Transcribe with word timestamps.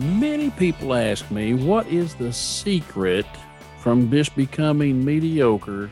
Many 0.00 0.48
people 0.48 0.94
ask 0.94 1.30
me, 1.30 1.52
what 1.52 1.86
is 1.88 2.14
the 2.14 2.32
secret 2.32 3.26
from 3.80 4.10
just 4.10 4.34
becoming 4.34 5.04
mediocre 5.04 5.90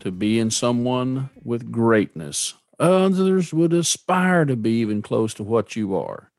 to 0.00 0.10
being 0.10 0.48
someone 0.48 1.28
with 1.44 1.70
greatness? 1.70 2.54
Others 2.80 3.52
would 3.52 3.74
aspire 3.74 4.46
to 4.46 4.56
be 4.56 4.70
even 4.80 5.02
close 5.02 5.34
to 5.34 5.42
what 5.42 5.76
you 5.76 5.94
are. 5.94 6.32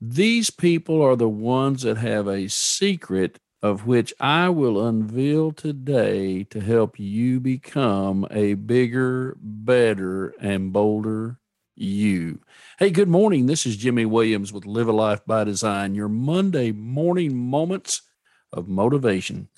These 0.00 0.48
people 0.48 1.02
are 1.02 1.14
the 1.14 1.28
ones 1.28 1.82
that 1.82 1.98
have 1.98 2.26
a 2.26 2.48
secret 2.48 3.38
of 3.62 3.86
which 3.86 4.14
I 4.18 4.48
will 4.48 4.86
unveil 4.86 5.52
today 5.52 6.44
to 6.44 6.60
help 6.60 6.98
you 6.98 7.38
become 7.38 8.26
a 8.30 8.54
bigger, 8.54 9.36
better, 9.38 10.32
and 10.40 10.72
bolder 10.72 11.36
you. 11.80 12.40
Hey, 12.78 12.90
good 12.90 13.08
morning. 13.08 13.46
This 13.46 13.64
is 13.64 13.76
Jimmy 13.76 14.04
Williams 14.04 14.52
with 14.52 14.66
Live 14.66 14.88
a 14.88 14.92
Life 14.92 15.24
by 15.26 15.44
Design, 15.44 15.94
your 15.94 16.08
Monday 16.08 16.72
morning 16.72 17.36
moments 17.36 18.02
of 18.52 18.68
motivation. 18.68 19.48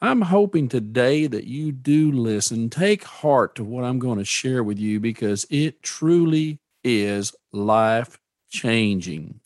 I'm 0.00 0.22
hoping 0.22 0.68
today 0.68 1.26
that 1.26 1.44
you 1.44 1.72
do 1.72 2.10
listen, 2.12 2.70
take 2.70 3.04
heart 3.04 3.54
to 3.56 3.64
what 3.64 3.84
I'm 3.84 3.98
going 3.98 4.18
to 4.18 4.24
share 4.24 4.62
with 4.62 4.78
you 4.78 5.00
because 5.00 5.46
it 5.50 5.82
truly 5.82 6.60
is 6.84 7.34
life 7.52 8.18
changing. 8.48 9.40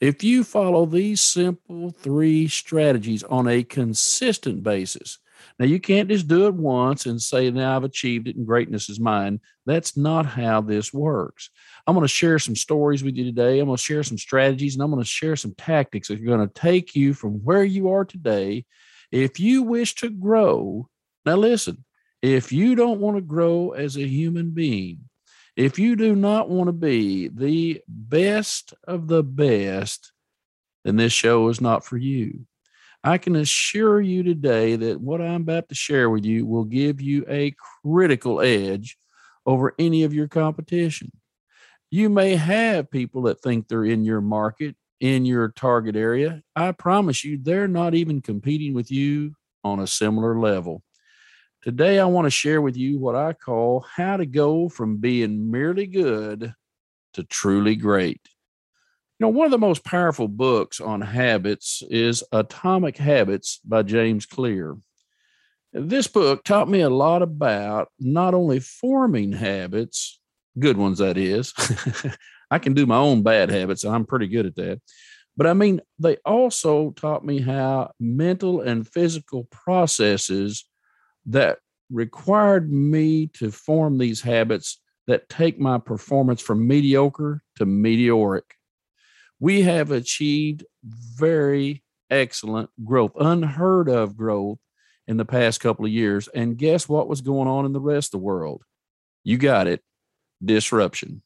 If 0.00 0.22
you 0.22 0.44
follow 0.44 0.84
these 0.84 1.22
simple 1.22 1.90
three 1.90 2.48
strategies 2.48 3.22
on 3.22 3.48
a 3.48 3.62
consistent 3.62 4.62
basis, 4.62 5.18
now 5.58 5.64
you 5.66 5.80
can't 5.80 6.08
just 6.08 6.28
do 6.28 6.46
it 6.46 6.54
once 6.54 7.06
and 7.06 7.20
say, 7.20 7.50
now 7.50 7.76
I've 7.76 7.84
achieved 7.84 8.28
it 8.28 8.36
and 8.36 8.46
greatness 8.46 8.90
is 8.90 9.00
mine. 9.00 9.40
That's 9.64 9.96
not 9.96 10.26
how 10.26 10.60
this 10.60 10.92
works. 10.92 11.50
I'm 11.86 11.94
going 11.94 12.04
to 12.04 12.08
share 12.08 12.38
some 12.38 12.56
stories 12.56 13.02
with 13.02 13.16
you 13.16 13.24
today. 13.24 13.58
I'm 13.58 13.66
going 13.66 13.76
to 13.76 13.82
share 13.82 14.02
some 14.02 14.18
strategies 14.18 14.74
and 14.74 14.82
I'm 14.82 14.90
going 14.90 15.02
to 15.02 15.08
share 15.08 15.34
some 15.34 15.54
tactics 15.54 16.08
that 16.08 16.20
are 16.20 16.24
going 16.24 16.46
to 16.46 16.54
take 16.54 16.94
you 16.94 17.14
from 17.14 17.42
where 17.42 17.64
you 17.64 17.90
are 17.90 18.04
today. 18.04 18.66
If 19.10 19.40
you 19.40 19.62
wish 19.62 19.94
to 19.96 20.10
grow, 20.10 20.88
now 21.24 21.36
listen, 21.36 21.84
if 22.20 22.52
you 22.52 22.74
don't 22.74 23.00
want 23.00 23.16
to 23.16 23.22
grow 23.22 23.70
as 23.70 23.96
a 23.96 24.06
human 24.06 24.50
being, 24.50 25.08
if 25.56 25.78
you 25.78 25.96
do 25.96 26.14
not 26.14 26.50
want 26.50 26.68
to 26.68 26.72
be 26.72 27.28
the 27.28 27.80
best 27.88 28.74
of 28.86 29.08
the 29.08 29.22
best, 29.22 30.12
then 30.84 30.96
this 30.96 31.14
show 31.14 31.48
is 31.48 31.62
not 31.62 31.84
for 31.84 31.96
you. 31.96 32.46
I 33.06 33.18
can 33.18 33.36
assure 33.36 34.00
you 34.00 34.24
today 34.24 34.74
that 34.74 35.00
what 35.00 35.20
I'm 35.20 35.42
about 35.42 35.68
to 35.68 35.76
share 35.76 36.10
with 36.10 36.24
you 36.24 36.44
will 36.44 36.64
give 36.64 37.00
you 37.00 37.24
a 37.28 37.54
critical 37.84 38.40
edge 38.40 38.98
over 39.46 39.74
any 39.78 40.02
of 40.02 40.12
your 40.12 40.26
competition. 40.26 41.12
You 41.88 42.10
may 42.10 42.34
have 42.34 42.90
people 42.90 43.22
that 43.22 43.40
think 43.40 43.68
they're 43.68 43.84
in 43.84 44.04
your 44.04 44.20
market, 44.20 44.74
in 44.98 45.24
your 45.24 45.50
target 45.50 45.94
area. 45.94 46.42
I 46.56 46.72
promise 46.72 47.24
you, 47.24 47.38
they're 47.40 47.68
not 47.68 47.94
even 47.94 48.22
competing 48.22 48.74
with 48.74 48.90
you 48.90 49.36
on 49.62 49.78
a 49.78 49.86
similar 49.86 50.36
level. 50.36 50.82
Today, 51.62 52.00
I 52.00 52.06
want 52.06 52.26
to 52.26 52.30
share 52.30 52.60
with 52.60 52.76
you 52.76 52.98
what 52.98 53.14
I 53.14 53.34
call 53.34 53.86
how 53.94 54.16
to 54.16 54.26
go 54.26 54.68
from 54.68 54.96
being 54.96 55.48
merely 55.48 55.86
good 55.86 56.52
to 57.12 57.22
truly 57.22 57.76
great. 57.76 58.20
You 59.18 59.24
know, 59.24 59.30
one 59.30 59.46
of 59.46 59.50
the 59.50 59.58
most 59.58 59.82
powerful 59.82 60.28
books 60.28 60.78
on 60.78 61.00
habits 61.00 61.82
is 61.88 62.22
Atomic 62.32 62.98
Habits 62.98 63.60
by 63.64 63.82
James 63.82 64.26
Clear. 64.26 64.76
This 65.72 66.06
book 66.06 66.44
taught 66.44 66.68
me 66.68 66.82
a 66.82 66.90
lot 66.90 67.22
about 67.22 67.88
not 67.98 68.34
only 68.34 68.60
forming 68.60 69.32
habits, 69.32 70.20
good 70.58 70.76
ones, 70.76 70.98
that 70.98 71.16
is. 71.16 71.54
I 72.50 72.58
can 72.58 72.74
do 72.74 72.84
my 72.84 72.96
own 72.98 73.22
bad 73.22 73.50
habits, 73.50 73.84
and 73.84 73.94
I'm 73.94 74.04
pretty 74.04 74.26
good 74.26 74.44
at 74.44 74.56
that. 74.56 74.82
But 75.34 75.46
I 75.46 75.54
mean, 75.54 75.80
they 75.98 76.18
also 76.26 76.90
taught 76.90 77.24
me 77.24 77.40
how 77.40 77.92
mental 77.98 78.60
and 78.60 78.86
physical 78.86 79.44
processes 79.44 80.66
that 81.24 81.58
required 81.90 82.70
me 82.70 83.28
to 83.28 83.50
form 83.50 83.96
these 83.96 84.20
habits 84.20 84.80
that 85.06 85.28
take 85.30 85.58
my 85.58 85.78
performance 85.78 86.42
from 86.42 86.66
mediocre 86.66 87.42
to 87.56 87.64
meteoric. 87.64 88.55
We 89.38 89.62
have 89.62 89.90
achieved 89.90 90.64
very 90.84 91.82
excellent 92.10 92.70
growth, 92.84 93.12
unheard 93.18 93.88
of 93.88 94.16
growth 94.16 94.58
in 95.06 95.16
the 95.16 95.24
past 95.24 95.60
couple 95.60 95.84
of 95.84 95.92
years. 95.92 96.28
And 96.28 96.56
guess 96.56 96.88
what 96.88 97.08
was 97.08 97.20
going 97.20 97.48
on 97.48 97.66
in 97.66 97.72
the 97.72 97.80
rest 97.80 98.08
of 98.08 98.20
the 98.20 98.24
world? 98.24 98.62
You 99.24 99.38
got 99.38 99.66
it 99.66 99.82
disruption. 100.44 101.22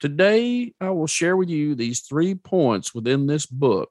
Today, 0.00 0.72
I 0.80 0.90
will 0.90 1.06
share 1.06 1.36
with 1.36 1.48
you 1.48 1.74
these 1.74 2.00
three 2.00 2.34
points 2.34 2.94
within 2.94 3.26
this 3.26 3.46
book 3.46 3.90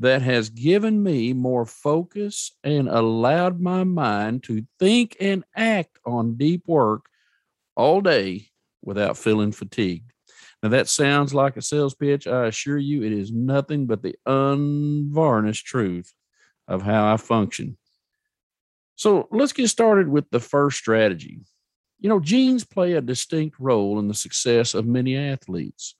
that 0.00 0.22
has 0.22 0.50
given 0.50 1.02
me 1.02 1.32
more 1.32 1.66
focus 1.66 2.52
and 2.64 2.88
allowed 2.88 3.60
my 3.60 3.84
mind 3.84 4.42
to 4.44 4.66
think 4.78 5.16
and 5.20 5.44
act 5.54 5.98
on 6.04 6.36
deep 6.36 6.62
work 6.66 7.04
all 7.76 8.00
day 8.00 8.46
without 8.82 9.16
feeling 9.16 9.52
fatigued. 9.52 10.12
Now, 10.62 10.68
that 10.70 10.88
sounds 10.88 11.32
like 11.32 11.56
a 11.56 11.62
sales 11.62 11.94
pitch. 11.94 12.26
I 12.26 12.46
assure 12.46 12.78
you, 12.78 13.02
it 13.02 13.12
is 13.12 13.32
nothing 13.32 13.86
but 13.86 14.02
the 14.02 14.16
unvarnished 14.26 15.66
truth 15.66 16.12
of 16.68 16.82
how 16.82 17.12
I 17.12 17.16
function. 17.16 17.78
So, 18.96 19.28
let's 19.30 19.54
get 19.54 19.68
started 19.68 20.08
with 20.08 20.28
the 20.30 20.40
first 20.40 20.76
strategy. 20.76 21.40
You 21.98 22.08
know, 22.08 22.20
genes 22.20 22.64
play 22.64 22.92
a 22.92 23.00
distinct 23.00 23.58
role 23.58 23.98
in 23.98 24.08
the 24.08 24.14
success 24.14 24.74
of 24.74 24.86
many 24.86 25.16
athletes. 25.16 25.96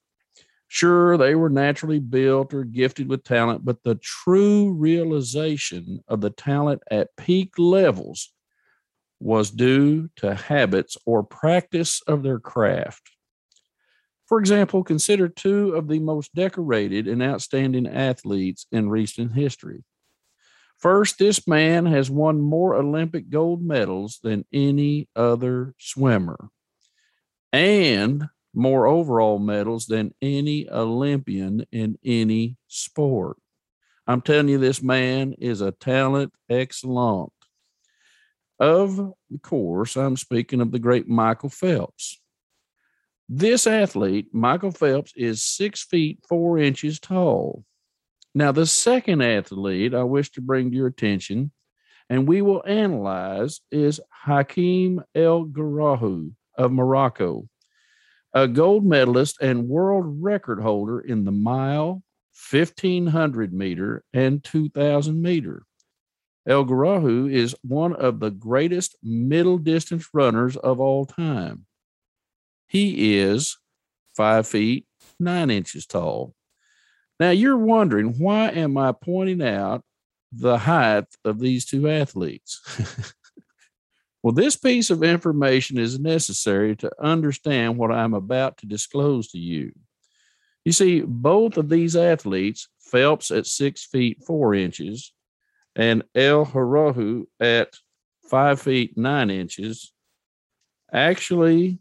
Sure, 0.68 1.16
they 1.16 1.34
were 1.34 1.50
naturally 1.50 1.98
built 1.98 2.54
or 2.54 2.62
gifted 2.62 3.08
with 3.08 3.24
talent, 3.24 3.64
but 3.64 3.82
the 3.82 3.96
true 3.96 4.72
realization 4.72 6.00
of 6.06 6.20
the 6.20 6.30
talent 6.30 6.80
at 6.90 7.16
peak 7.16 7.54
levels 7.58 8.32
was 9.18 9.50
due 9.50 10.08
to 10.16 10.34
habits 10.34 10.96
or 11.04 11.22
practice 11.22 12.02
of 12.06 12.22
their 12.22 12.38
craft. 12.38 13.10
For 14.30 14.38
example, 14.38 14.84
consider 14.84 15.28
two 15.28 15.74
of 15.74 15.88
the 15.88 15.98
most 15.98 16.32
decorated 16.36 17.08
and 17.08 17.20
outstanding 17.20 17.88
athletes 17.88 18.64
in 18.70 18.88
recent 18.88 19.32
history. 19.32 19.82
First, 20.78 21.18
this 21.18 21.48
man 21.48 21.84
has 21.86 22.12
won 22.12 22.40
more 22.40 22.76
Olympic 22.76 23.28
gold 23.28 23.60
medals 23.60 24.20
than 24.22 24.44
any 24.52 25.08
other 25.16 25.74
swimmer. 25.78 26.48
And 27.52 28.28
more 28.54 28.86
overall 28.86 29.40
medals 29.40 29.86
than 29.86 30.14
any 30.22 30.70
Olympian 30.70 31.66
in 31.72 31.98
any 32.04 32.56
sport. 32.68 33.36
I'm 34.06 34.20
telling 34.20 34.48
you, 34.48 34.58
this 34.58 34.80
man 34.80 35.34
is 35.40 35.60
a 35.60 35.72
talent 35.72 36.32
excellent. 36.48 37.32
Of 38.60 39.12
course, 39.42 39.96
I'm 39.96 40.16
speaking 40.16 40.60
of 40.60 40.70
the 40.70 40.78
great 40.78 41.08
Michael 41.08 41.48
Phelps. 41.48 42.19
This 43.32 43.68
athlete, 43.68 44.26
Michael 44.32 44.72
Phelps, 44.72 45.12
is 45.14 45.44
six 45.44 45.84
feet 45.84 46.18
four 46.28 46.58
inches 46.58 46.98
tall. 46.98 47.64
Now, 48.34 48.50
the 48.50 48.66
second 48.66 49.22
athlete 49.22 49.94
I 49.94 50.02
wish 50.02 50.32
to 50.32 50.40
bring 50.40 50.70
to 50.70 50.76
your 50.76 50.88
attention, 50.88 51.52
and 52.08 52.26
we 52.26 52.42
will 52.42 52.64
analyze, 52.66 53.60
is 53.70 54.00
Hakeem 54.10 55.00
El 55.14 55.44
Guerrouj 55.44 56.32
of 56.58 56.72
Morocco 56.72 57.48
a 58.32 58.46
gold 58.46 58.84
medalist 58.84 59.38
and 59.40 59.68
world 59.68 60.04
record 60.22 60.60
holder 60.60 61.00
in 61.00 61.24
the 61.24 61.32
mile, 61.32 62.02
1500 62.50 63.52
meter, 63.52 64.04
and 64.12 64.42
2000 64.44 65.20
meter. 65.20 65.64
El 66.46 66.64
Guerrouj 66.64 67.32
is 67.32 67.54
one 67.62 67.94
of 67.94 68.20
the 68.20 68.30
greatest 68.30 68.96
middle 69.02 69.58
distance 69.58 70.08
runners 70.12 70.56
of 70.56 70.80
all 70.80 71.04
time. 71.06 71.66
He 72.70 73.18
is 73.18 73.58
five 74.16 74.46
feet 74.46 74.86
nine 75.18 75.50
inches 75.50 75.86
tall. 75.86 76.34
Now 77.18 77.30
you're 77.30 77.58
wondering 77.58 78.18
why 78.18 78.50
am 78.50 78.78
I 78.78 78.92
pointing 78.92 79.42
out 79.42 79.82
the 80.32 80.56
height 80.56 81.06
of 81.24 81.40
these 81.40 81.66
two 81.66 81.90
athletes? 81.90 83.12
Well, 84.22 84.34
this 84.34 84.56
piece 84.56 84.90
of 84.90 85.02
information 85.02 85.78
is 85.78 85.98
necessary 85.98 86.76
to 86.76 86.90
understand 87.02 87.78
what 87.78 87.90
I'm 87.90 88.12
about 88.12 88.58
to 88.58 88.66
disclose 88.66 89.28
to 89.28 89.38
you. 89.38 89.72
You 90.64 90.72
see, 90.72 91.00
both 91.00 91.56
of 91.56 91.70
these 91.70 91.96
athletes, 91.96 92.68
Phelps 92.80 93.30
at 93.30 93.46
six 93.46 93.86
feet 93.86 94.22
four 94.26 94.54
inches 94.54 95.12
and 95.74 96.02
El 96.14 96.44
Guerrouj 96.44 97.24
at 97.38 97.72
five 98.28 98.60
feet 98.60 98.98
nine 98.98 99.30
inches, 99.30 99.92
actually 100.92 101.78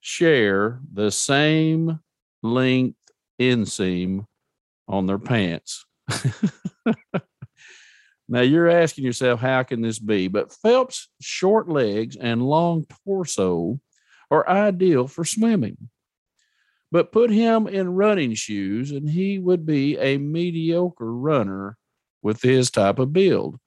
share 0.00 0.80
the 0.92 1.10
same 1.10 2.00
length 2.42 2.98
inseam 3.40 4.26
on 4.88 5.06
their 5.06 5.18
pants. 5.18 5.84
Now 8.32 8.42
you're 8.42 8.68
asking 8.68 9.04
yourself, 9.04 9.40
how 9.40 9.64
can 9.64 9.80
this 9.80 9.98
be? 9.98 10.28
But 10.28 10.52
Phelps' 10.52 11.08
short 11.20 11.68
legs 11.68 12.14
and 12.14 12.46
long 12.46 12.86
torso 13.04 13.80
are 14.30 14.48
ideal 14.48 15.08
for 15.08 15.24
swimming. 15.24 15.76
but 16.92 17.12
put 17.12 17.30
him 17.30 17.68
in 17.68 17.94
running 17.94 18.34
shoes 18.34 18.90
and 18.90 19.08
he 19.08 19.38
would 19.38 19.64
be 19.64 19.96
a 19.98 20.18
mediocre 20.18 21.12
runner 21.12 21.76
with 22.22 22.42
his 22.42 22.70
type 22.70 22.98
of 22.98 23.12
build. 23.12 23.59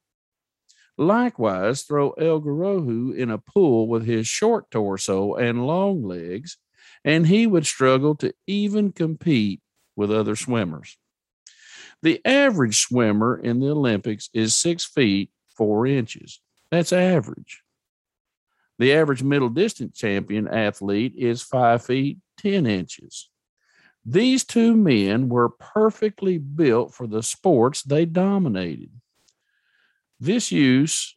Likewise, 0.97 1.83
throw 1.83 2.11
El 2.11 2.39
Guerrouj 2.39 3.15
in 3.15 3.31
a 3.31 3.37
pool 3.37 3.87
with 3.87 4.05
his 4.05 4.27
short 4.27 4.69
torso 4.69 5.35
and 5.35 5.65
long 5.65 6.03
legs, 6.03 6.57
and 7.03 7.27
he 7.27 7.47
would 7.47 7.65
struggle 7.65 8.15
to 8.15 8.33
even 8.45 8.91
compete 8.91 9.61
with 9.95 10.11
other 10.11 10.35
swimmers. 10.35 10.97
The 12.01 12.21
average 12.25 12.81
swimmer 12.81 13.37
in 13.37 13.59
the 13.59 13.69
Olympics 13.69 14.29
is 14.33 14.55
six 14.55 14.85
feet 14.85 15.31
four 15.55 15.87
inches. 15.87 16.41
That's 16.69 16.93
average. 16.93 17.61
The 18.79 18.93
average 18.93 19.23
middle 19.23 19.49
distance 19.49 19.97
champion 19.97 20.47
athlete 20.47 21.13
is 21.15 21.41
five 21.41 21.85
feet 21.85 22.17
10 22.39 22.65
inches. 22.65 23.29
These 24.05 24.43
two 24.43 24.75
men 24.75 25.29
were 25.29 25.49
perfectly 25.49 26.37
built 26.37 26.93
for 26.93 27.07
the 27.07 27.23
sports 27.23 27.83
they 27.83 28.05
dominated. 28.05 28.91
This 30.23 30.53
use 30.53 31.13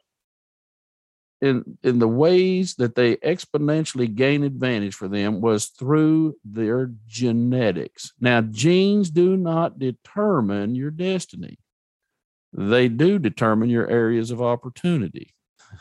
in 1.41 1.79
in 1.85 2.01
the 2.01 2.09
ways 2.09 2.75
that 2.75 2.97
they 2.97 3.15
exponentially 3.19 4.13
gain 4.13 4.43
advantage 4.43 4.97
for 4.97 5.07
them 5.07 5.41
was 5.41 5.67
through 5.67 6.35
their 6.45 6.91
genetics. 7.07 8.13
Now, 8.19 8.41
genes 8.41 9.11
do 9.11 9.37
not 9.37 9.79
determine 9.79 10.75
your 10.75 10.91
destiny. 10.91 11.61
They 12.53 12.89
do 12.89 13.21
determine 13.21 13.71
your 13.71 13.89
areas 13.89 14.33
of 14.33 14.43
opportunity. 14.43 15.35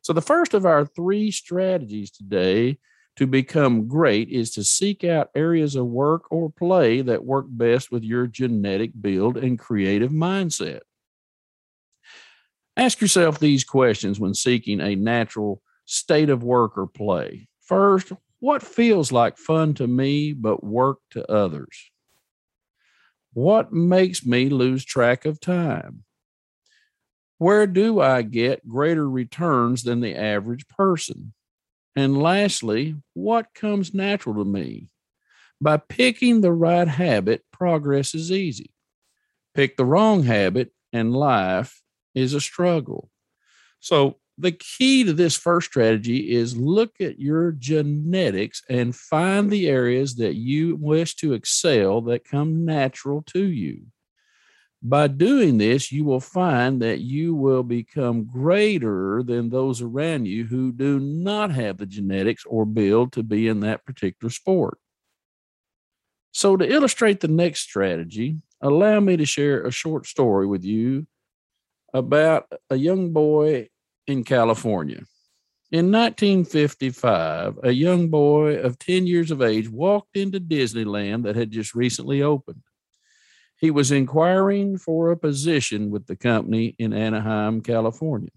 So 0.00 0.14
the 0.14 0.22
first 0.22 0.54
of 0.54 0.64
our 0.64 0.86
three 0.86 1.30
strategies 1.30 2.10
today 2.10 2.78
to 3.16 3.26
become 3.26 3.88
great 3.88 4.30
is 4.30 4.52
to 4.52 4.64
seek 4.64 5.04
out 5.04 5.28
areas 5.34 5.74
of 5.74 5.84
work 5.84 6.22
or 6.30 6.48
play 6.48 7.02
that 7.02 7.26
work 7.26 7.44
best 7.48 7.90
with 7.92 8.04
your 8.04 8.26
genetic 8.26 8.92
build 8.98 9.36
and 9.36 9.58
creative 9.58 10.12
mindset. 10.12 10.80
Ask 12.78 13.00
yourself 13.00 13.40
these 13.40 13.64
questions 13.64 14.20
when 14.20 14.34
seeking 14.34 14.80
a 14.80 14.94
natural 14.94 15.60
state 15.84 16.30
of 16.30 16.44
work 16.44 16.78
or 16.78 16.86
play. 16.86 17.48
First, 17.60 18.12
what 18.38 18.62
feels 18.62 19.10
like 19.10 19.36
fun 19.36 19.74
to 19.74 19.88
me 19.88 20.32
but 20.32 20.62
work 20.62 20.98
to 21.10 21.28
others? 21.28 21.90
What 23.32 23.72
makes 23.72 24.24
me 24.24 24.48
lose 24.48 24.84
track 24.84 25.24
of 25.24 25.40
time? 25.40 26.04
Where 27.38 27.66
do 27.66 28.00
I 28.00 28.22
get 28.22 28.68
greater 28.68 29.10
returns 29.10 29.82
than 29.82 30.00
the 30.00 30.14
average 30.14 30.68
person? 30.68 31.32
And 31.96 32.16
lastly, 32.22 32.94
what 33.14 33.54
comes 33.54 33.92
natural 33.92 34.36
to 34.36 34.44
me? 34.44 34.90
By 35.60 35.78
picking 35.78 36.42
the 36.42 36.52
right 36.52 36.86
habit, 36.86 37.42
progress 37.52 38.14
is 38.14 38.30
easy. 38.30 38.70
Pick 39.52 39.76
the 39.76 39.84
wrong 39.84 40.22
habit, 40.22 40.70
and 40.92 41.12
life 41.12 41.82
is 42.18 42.34
a 42.34 42.40
struggle. 42.40 43.10
So, 43.80 44.16
the 44.40 44.52
key 44.52 45.02
to 45.02 45.12
this 45.12 45.36
first 45.36 45.66
strategy 45.68 46.32
is 46.32 46.56
look 46.56 47.00
at 47.00 47.18
your 47.18 47.50
genetics 47.50 48.62
and 48.68 48.94
find 48.94 49.50
the 49.50 49.68
areas 49.68 50.14
that 50.16 50.36
you 50.36 50.76
wish 50.76 51.16
to 51.16 51.32
excel 51.32 52.00
that 52.02 52.24
come 52.24 52.64
natural 52.64 53.22
to 53.28 53.44
you. 53.44 53.86
By 54.80 55.08
doing 55.08 55.58
this, 55.58 55.90
you 55.90 56.04
will 56.04 56.20
find 56.20 56.80
that 56.82 57.00
you 57.00 57.34
will 57.34 57.64
become 57.64 58.26
greater 58.26 59.24
than 59.24 59.48
those 59.48 59.82
around 59.82 60.26
you 60.26 60.44
who 60.44 60.70
do 60.70 61.00
not 61.00 61.50
have 61.50 61.78
the 61.78 61.86
genetics 61.86 62.44
or 62.46 62.64
build 62.64 63.12
to 63.14 63.24
be 63.24 63.48
in 63.48 63.58
that 63.60 63.84
particular 63.84 64.30
sport. 64.30 64.78
So, 66.30 66.56
to 66.56 66.70
illustrate 66.70 67.18
the 67.18 67.26
next 67.26 67.62
strategy, 67.62 68.40
allow 68.60 69.00
me 69.00 69.16
to 69.16 69.24
share 69.24 69.66
a 69.66 69.72
short 69.72 70.06
story 70.06 70.46
with 70.46 70.62
you 70.62 71.08
about 71.92 72.52
a 72.70 72.76
young 72.76 73.12
boy 73.12 73.68
in 74.06 74.24
California. 74.24 75.02
In 75.70 75.92
1955, 75.92 77.58
a 77.62 77.70
young 77.70 78.08
boy 78.08 78.56
of 78.56 78.78
10 78.78 79.06
years 79.06 79.30
of 79.30 79.42
age 79.42 79.68
walked 79.68 80.16
into 80.16 80.40
Disneyland 80.40 81.24
that 81.24 81.36
had 81.36 81.50
just 81.50 81.74
recently 81.74 82.22
opened. 82.22 82.62
He 83.60 83.70
was 83.70 83.90
inquiring 83.90 84.78
for 84.78 85.10
a 85.10 85.16
position 85.16 85.90
with 85.90 86.06
the 86.06 86.16
company 86.16 86.74
in 86.78 86.92
Anaheim, 86.92 87.60
California. 87.60 88.30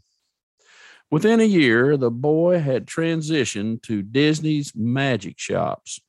Within 1.09 1.39
a 1.39 1.45
year, 1.45 1.95
the 1.95 2.11
boy 2.11 2.59
had 2.59 2.85
transitioned 2.85 3.83
to 3.83 4.01
Disney's 4.01 4.73
magic 4.75 5.37
shops. 5.37 6.01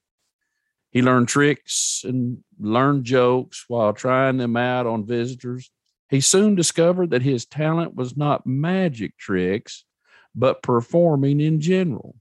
He 0.90 1.02
learned 1.02 1.28
tricks 1.28 2.02
and 2.04 2.42
learned 2.58 3.04
jokes 3.04 3.64
while 3.68 3.92
trying 3.92 4.38
them 4.38 4.56
out 4.56 4.86
on 4.86 5.06
visitors. 5.06 5.70
He 6.12 6.20
soon 6.20 6.55
discovered 6.55 7.09
that 7.11 7.23
his 7.23 7.47
talent 7.47 7.94
was 7.94 8.19
not 8.19 8.47
magic 8.47 9.17
tricks, 9.17 9.87
but 10.35 10.62
performing 10.62 11.41
in 11.41 11.59
general. 11.59 12.17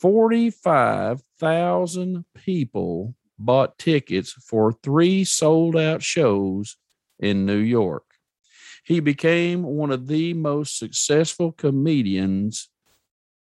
45,000 0.01 2.25
people 2.35 3.15
bought 3.41 3.79
tickets 3.79 4.33
for 4.33 4.73
three 4.73 5.25
sold 5.25 5.77
out 5.77 6.03
shows 6.03 6.77
in 7.19 7.47
New 7.47 7.59
York. 7.59 8.05
He 8.85 9.01
became 9.01 9.63
one 9.63 9.91
of 9.91 10.07
the 10.07 10.35
most 10.35 10.79
successful 10.79 11.53
comedians 11.53 12.69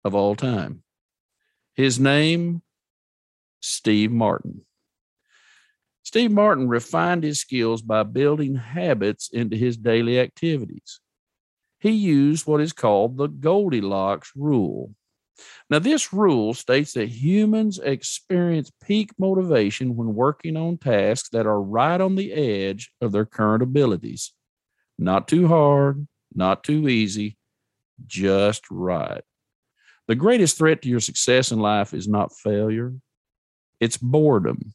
of 0.04 0.16
all 0.16 0.36
time. 0.36 0.84
His 1.76 2.00
name 2.00 2.62
Steve 3.62 4.12
Martin. 4.12 4.62
Steve 6.04 6.32
Martin 6.32 6.68
refined 6.68 7.24
his 7.24 7.40
skills 7.40 7.82
by 7.82 8.04
building 8.04 8.56
habits 8.56 9.30
into 9.32 9.56
his 9.56 9.78
daily 9.78 10.20
activities. 10.20 11.02
He 11.80 11.92
used 11.92 12.48
what 12.48 12.62
is 12.62 12.74
called 12.74 13.18
the 13.18 13.28
Goldilocks 13.28 14.32
rule. 14.36 14.96
Now, 15.70 15.80
this 15.80 16.14
rule 16.14 16.54
states 16.54 16.94
that 16.94 17.10
humans 17.10 17.80
experience 17.80 18.72
peak 18.84 19.12
motivation 19.18 19.96
when 19.96 20.16
working 20.16 20.58
on 20.58 20.78
tasks 20.78 21.30
that 21.30 21.46
are 21.46 21.62
right 21.62 22.00
on 22.02 22.16
the 22.16 22.34
edge 22.34 22.92
of 23.02 23.12
their 23.12 23.26
current 23.26 23.64
abilities. 23.64 24.34
Not 24.98 25.28
too 25.28 25.48
hard, 25.48 26.08
not 26.34 26.64
too 26.64 26.90
easy, 26.90 27.38
just 28.06 28.64
right. 28.70 29.24
The 30.08 30.16
greatest 30.16 30.58
threat 30.58 30.82
to 30.82 30.90
your 30.90 31.00
success 31.00 31.52
in 31.52 31.60
life 31.60 31.94
is 31.94 32.08
not 32.08 32.36
failure, 32.36 32.94
it's 33.80 33.98
boredom. 33.98 34.74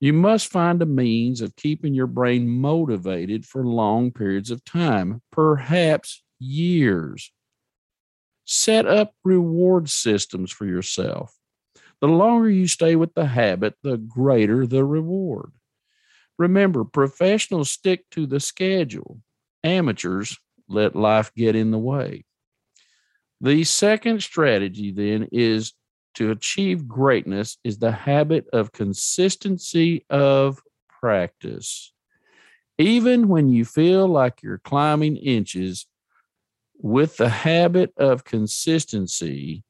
You 0.00 0.12
must 0.12 0.52
find 0.52 0.82
a 0.82 0.86
means 0.86 1.40
of 1.40 1.56
keeping 1.56 1.94
your 1.94 2.06
brain 2.06 2.48
motivated 2.48 3.46
for 3.46 3.64
long 3.64 4.10
periods 4.10 4.50
of 4.50 4.64
time, 4.64 5.22
perhaps 5.32 6.22
years. 6.38 7.32
Set 8.44 8.86
up 8.86 9.14
reward 9.24 9.88
systems 9.88 10.50
for 10.50 10.66
yourself. 10.66 11.34
The 12.00 12.08
longer 12.08 12.50
you 12.50 12.68
stay 12.68 12.96
with 12.96 13.14
the 13.14 13.26
habit, 13.26 13.74
the 13.82 13.96
greater 13.96 14.66
the 14.66 14.84
reward. 14.84 15.52
Remember, 16.38 16.84
professionals 16.84 17.70
stick 17.70 18.04
to 18.10 18.26
the 18.26 18.40
schedule, 18.40 19.20
amateurs 19.62 20.38
let 20.68 20.96
life 20.96 21.32
get 21.34 21.54
in 21.54 21.70
the 21.70 21.78
way. 21.78 22.24
The 23.40 23.64
second 23.64 24.22
strategy 24.22 24.90
then 24.90 25.28
is 25.30 25.72
to 26.14 26.30
achieve 26.30 26.88
greatness 26.88 27.58
is 27.64 27.78
the 27.78 27.92
habit 27.92 28.46
of 28.52 28.72
consistency 28.72 30.04
of 30.08 30.60
practice. 30.88 31.92
Even 32.78 33.28
when 33.28 33.48
you 33.48 33.64
feel 33.64 34.08
like 34.08 34.42
you're 34.42 34.58
climbing 34.58 35.16
inches, 35.16 35.86
with 36.78 37.16
the 37.16 37.28
habit 37.28 37.92
of 37.96 38.24
consistency, 38.24 39.64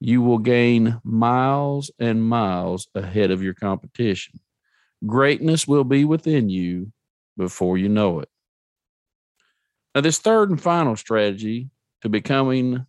you 0.00 0.22
will 0.22 0.38
gain 0.38 1.00
miles 1.02 1.90
and 1.98 2.22
miles 2.22 2.88
ahead 2.94 3.30
of 3.30 3.42
your 3.42 3.54
competition. 3.54 4.40
Greatness 5.06 5.66
will 5.66 5.84
be 5.84 6.04
within 6.04 6.48
you 6.48 6.92
before 7.36 7.78
you 7.78 7.88
know 7.88 8.20
it. 8.20 8.28
Now, 9.94 10.00
this 10.00 10.18
third 10.18 10.50
and 10.50 10.60
final 10.60 10.96
strategy 10.96 11.70
to 12.02 12.08
becoming 12.08 12.86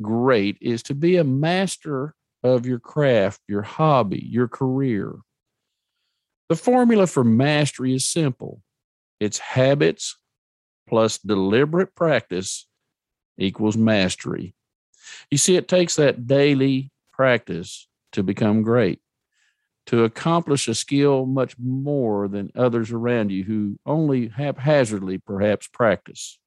great 0.00 0.56
is 0.60 0.82
to 0.84 0.94
be 0.94 1.16
a 1.16 1.24
master 1.24 2.14
of 2.42 2.66
your 2.66 2.78
craft, 2.78 3.40
your 3.48 3.62
hobby, 3.62 4.24
your 4.24 4.46
career. 4.48 5.14
The 6.48 6.56
formula 6.56 7.06
for 7.06 7.24
mastery 7.24 7.94
is 7.94 8.06
simple 8.06 8.62
it's 9.18 9.38
habits 9.38 10.16
plus 10.88 11.18
deliberate 11.18 11.94
practice 11.94 12.66
equals 13.38 13.76
mastery. 13.76 14.54
You 15.30 15.38
see, 15.38 15.56
it 15.56 15.68
takes 15.68 15.96
that 15.96 16.26
daily 16.26 16.90
practice 17.12 17.88
to 18.12 18.22
become 18.22 18.62
great, 18.62 19.00
to 19.86 20.04
accomplish 20.04 20.68
a 20.68 20.74
skill 20.74 21.26
much 21.26 21.56
more 21.58 22.28
than 22.28 22.50
others 22.54 22.92
around 22.92 23.30
you 23.30 23.44
who 23.44 23.78
only 23.86 24.28
haphazardly 24.28 25.18
perhaps 25.18 25.68
practice. 25.68 26.38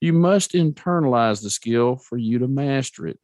You 0.00 0.12
must 0.12 0.52
internalize 0.52 1.42
the 1.42 1.50
skill 1.50 1.96
for 1.96 2.16
you 2.16 2.38
to 2.40 2.48
master 2.48 3.06
it. 3.06 3.20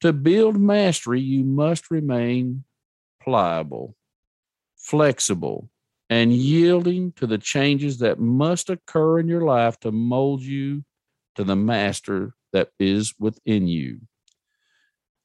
To 0.00 0.12
build 0.12 0.58
mastery, 0.58 1.20
you 1.20 1.44
must 1.44 1.90
remain 1.90 2.64
pliable, 3.22 3.96
flexible, 4.76 5.70
and 6.10 6.32
yielding 6.32 7.12
to 7.12 7.26
the 7.26 7.38
changes 7.38 7.98
that 7.98 8.18
must 8.18 8.70
occur 8.70 9.18
in 9.18 9.28
your 9.28 9.42
life 9.42 9.78
to 9.80 9.92
mold 9.92 10.42
you 10.42 10.84
to 11.34 11.44
the 11.44 11.56
master 11.56 12.34
that 12.52 12.70
is 12.78 13.14
within 13.18 13.66
you. 13.66 14.00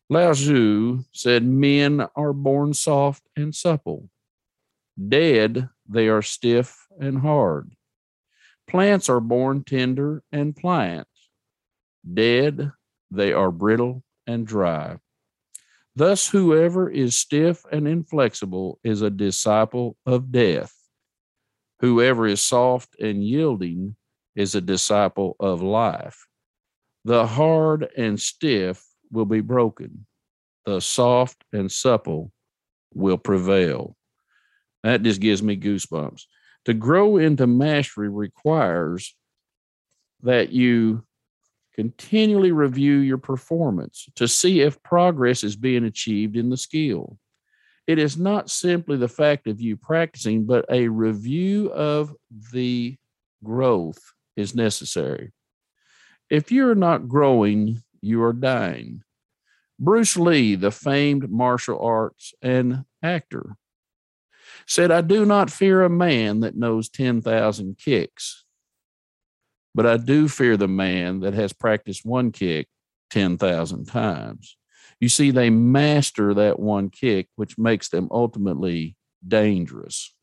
Lao 0.09 0.33
Tzu 0.33 1.03
said, 1.11 1.43
Men 1.43 2.05
are 2.15 2.33
born 2.33 2.73
soft 2.73 3.23
and 3.35 3.55
supple. 3.55 4.09
Dead, 5.07 5.69
they 5.87 6.07
are 6.07 6.21
stiff 6.21 6.85
and 6.99 7.19
hard. 7.19 7.71
Plants 8.67 9.09
are 9.09 9.19
born 9.19 9.63
tender 9.63 10.23
and 10.31 10.55
pliant. 10.55 11.07
Dead, 12.13 12.71
they 13.09 13.33
are 13.33 13.51
brittle 13.51 14.03
and 14.27 14.45
dry. 14.45 14.97
Thus, 15.95 16.27
whoever 16.27 16.89
is 16.89 17.15
stiff 17.15 17.63
and 17.71 17.87
inflexible 17.87 18.79
is 18.83 19.01
a 19.01 19.11
disciple 19.11 19.95
of 20.05 20.31
death. 20.31 20.73
Whoever 21.81 22.25
is 22.25 22.41
soft 22.41 22.95
and 22.99 23.23
yielding 23.23 23.95
is 24.35 24.55
a 24.55 24.61
disciple 24.61 25.35
of 25.39 25.61
life. 25.61 26.25
The 27.05 27.27
hard 27.27 27.89
and 27.95 28.19
stiff 28.19 28.83
will 29.11 29.25
be 29.25 29.41
broken, 29.41 30.05
the 30.65 30.79
soft 30.79 31.43
and 31.51 31.71
supple 31.71 32.31
will 32.93 33.17
prevail. 33.17 33.95
That 34.83 35.03
just 35.03 35.21
gives 35.21 35.43
me 35.43 35.57
goosebumps. 35.57 36.23
To 36.65 36.73
grow 36.73 37.17
into 37.17 37.45
mastery 37.45 38.09
requires 38.09 39.15
that 40.21 40.51
you 40.51 41.03
Continually 41.75 42.51
review 42.51 42.97
your 42.97 43.17
performance 43.17 44.07
to 44.15 44.27
see 44.27 44.61
if 44.61 44.83
progress 44.83 45.43
is 45.43 45.55
being 45.55 45.85
achieved 45.85 46.37
in 46.37 46.49
the 46.49 46.57
skill. 46.57 47.17
It 47.87 47.97
is 47.97 48.17
not 48.17 48.49
simply 48.49 48.97
the 48.97 49.07
fact 49.07 49.47
of 49.47 49.59
you 49.59 49.75
practicing, 49.75 50.45
but 50.45 50.65
a 50.69 50.87
review 50.87 51.71
of 51.71 52.13
the 52.51 52.95
growth 53.43 53.99
is 54.35 54.55
necessary. 54.55 55.33
If 56.29 56.51
you're 56.51 56.75
not 56.75 57.07
growing, 57.07 57.83
you 58.01 58.23
are 58.23 58.33
dying. 58.33 59.03
Bruce 59.79 60.15
Lee, 60.15 60.55
the 60.55 60.71
famed 60.71 61.29
martial 61.29 61.79
arts 61.79 62.33
and 62.41 62.85
actor, 63.01 63.57
said, 64.67 64.91
I 64.91 65.01
do 65.01 65.25
not 65.25 65.49
fear 65.49 65.83
a 65.83 65.89
man 65.89 66.41
that 66.41 66.55
knows 66.55 66.87
10,000 66.89 67.77
kicks 67.77 68.42
but 69.75 69.85
I 69.85 69.97
do 69.97 70.27
fear 70.27 70.57
the 70.57 70.67
man 70.67 71.21
that 71.21 71.33
has 71.33 71.53
practiced 71.53 72.05
one 72.05 72.31
kick 72.31 72.67
10,000 73.11 73.85
times. 73.85 74.57
You 74.99 75.09
see, 75.09 75.31
they 75.31 75.49
master 75.49 76.33
that 76.33 76.59
one 76.59 76.89
kick, 76.89 77.27
which 77.35 77.57
makes 77.57 77.89
them 77.89 78.07
ultimately 78.11 78.95
dangerous. 79.27 80.13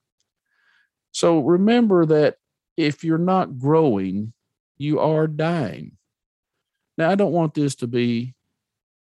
So 1.12 1.40
remember 1.40 2.06
that 2.06 2.36
if 2.76 3.04
you're 3.04 3.18
not 3.18 3.58
growing, 3.58 4.32
you 4.78 5.00
are 5.00 5.26
dying. 5.26 5.92
Now, 6.96 7.10
I 7.10 7.14
don't 7.14 7.32
want 7.32 7.54
this 7.54 7.74
to 7.76 7.86
be 7.86 8.34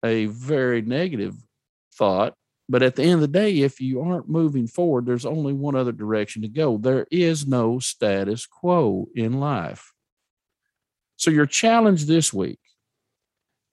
a 0.05 0.27
very 0.27 0.83
negative 0.83 1.37
thought, 1.95 2.35
but 2.69 2.83
at 2.83 2.97
the 2.97 3.03
end 3.03 3.15
of 3.15 3.21
the 3.21 3.29
day, 3.29 3.61
if 3.61 3.81
you 3.81 4.01
aren't 4.01 4.29
moving 4.29 4.67
forward, 4.67 5.07
there's 5.07 5.27
only 5.27 5.53
one 5.53 5.75
other 5.75 5.93
direction 5.93 6.43
to 6.43 6.49
go. 6.49 6.77
There 6.77 7.07
is 7.11 7.47
no 7.47 7.79
status 7.79 8.47
quo 8.47 9.09
in 9.15 9.41
life. 9.41 9.93
So, 11.19 11.33
your 11.33 11.47
challenge 11.47 12.05
this 12.05 12.33
week 12.33 12.61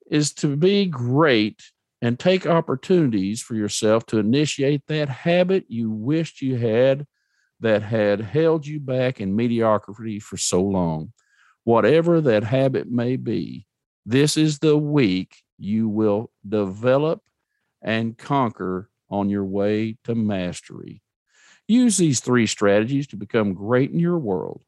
is 0.09 0.33
to 0.33 0.55
be 0.55 0.87
great 0.87 1.61
and 2.01 2.17
take 2.17 2.47
opportunities 2.47 3.39
for 3.39 3.53
yourself 3.53 4.03
to 4.07 4.17
initiate 4.17 4.81
that 4.87 5.09
habit 5.09 5.65
you 5.67 5.91
wished 5.91 6.41
you 6.41 6.57
had 6.57 7.05
that 7.59 7.83
had 7.83 8.19
held 8.19 8.65
you 8.65 8.79
back 8.79 9.21
in 9.21 9.35
mediocrity 9.35 10.19
for 10.19 10.37
so 10.37 10.63
long. 10.63 11.13
Whatever 11.65 12.19
that 12.21 12.43
habit 12.43 12.89
may 12.89 13.15
be, 13.15 13.67
this 14.07 14.37
is 14.37 14.57
the 14.57 14.77
week 14.77 15.37
you 15.59 15.87
will 15.87 16.31
develop 16.47 17.21
and 17.79 18.17
conquer 18.17 18.89
on 19.07 19.29
your 19.29 19.45
way 19.45 19.97
to 20.05 20.15
mastery. 20.15 21.03
Use 21.67 21.97
these 21.97 22.21
three 22.21 22.47
strategies 22.47 23.05
to 23.07 23.17
become 23.17 23.53
great 23.53 23.91
in 23.91 23.99
your 23.99 24.17
world 24.17 24.64